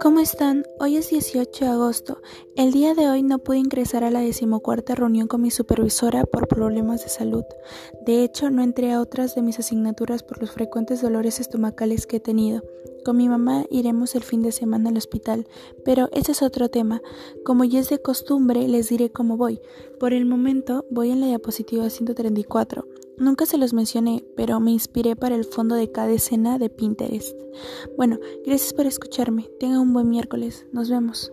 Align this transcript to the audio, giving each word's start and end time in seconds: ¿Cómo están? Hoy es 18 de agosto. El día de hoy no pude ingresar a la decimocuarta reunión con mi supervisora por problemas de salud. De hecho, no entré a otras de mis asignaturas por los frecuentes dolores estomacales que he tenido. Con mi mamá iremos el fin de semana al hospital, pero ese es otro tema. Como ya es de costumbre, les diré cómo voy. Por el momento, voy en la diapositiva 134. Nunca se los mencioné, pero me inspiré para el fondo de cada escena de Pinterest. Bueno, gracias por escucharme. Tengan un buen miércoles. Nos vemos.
¿Cómo 0.00 0.20
están? 0.20 0.64
Hoy 0.78 0.96
es 0.96 1.10
18 1.10 1.64
de 1.64 1.70
agosto. 1.70 2.18
El 2.56 2.72
día 2.72 2.94
de 2.94 3.08
hoy 3.08 3.22
no 3.22 3.38
pude 3.38 3.58
ingresar 3.58 4.04
a 4.04 4.10
la 4.10 4.20
decimocuarta 4.20 4.94
reunión 4.94 5.28
con 5.28 5.42
mi 5.42 5.50
supervisora 5.50 6.24
por 6.26 6.48
problemas 6.48 7.02
de 7.02 7.08
salud. 7.08 7.44
De 8.04 8.22
hecho, 8.22 8.50
no 8.50 8.62
entré 8.62 8.92
a 8.92 9.00
otras 9.00 9.34
de 9.34 9.42
mis 9.42 9.58
asignaturas 9.58 10.22
por 10.22 10.40
los 10.40 10.50
frecuentes 10.50 11.02
dolores 11.02 11.40
estomacales 11.40 12.06
que 12.06 12.16
he 12.16 12.20
tenido. 12.20 12.62
Con 13.04 13.16
mi 13.16 13.28
mamá 13.28 13.64
iremos 13.70 14.14
el 14.14 14.22
fin 14.22 14.42
de 14.42 14.52
semana 14.52 14.90
al 14.90 14.96
hospital, 14.96 15.46
pero 15.84 16.08
ese 16.12 16.32
es 16.32 16.42
otro 16.42 16.68
tema. 16.68 17.02
Como 17.44 17.64
ya 17.64 17.80
es 17.80 17.88
de 17.88 18.02
costumbre, 18.02 18.68
les 18.68 18.88
diré 18.88 19.10
cómo 19.10 19.36
voy. 19.36 19.60
Por 19.98 20.12
el 20.12 20.26
momento, 20.26 20.84
voy 20.90 21.10
en 21.10 21.20
la 21.20 21.26
diapositiva 21.26 21.88
134. 21.88 23.05
Nunca 23.18 23.46
se 23.46 23.56
los 23.56 23.72
mencioné, 23.72 24.24
pero 24.36 24.60
me 24.60 24.72
inspiré 24.72 25.16
para 25.16 25.34
el 25.34 25.44
fondo 25.44 25.74
de 25.74 25.90
cada 25.90 26.10
escena 26.10 26.58
de 26.58 26.68
Pinterest. 26.68 27.38
Bueno, 27.96 28.18
gracias 28.44 28.74
por 28.74 28.86
escucharme. 28.86 29.48
Tengan 29.58 29.80
un 29.80 29.92
buen 29.92 30.08
miércoles. 30.08 30.66
Nos 30.72 30.90
vemos. 30.90 31.32